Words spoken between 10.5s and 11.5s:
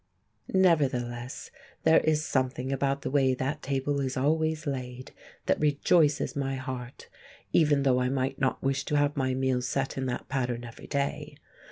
every day.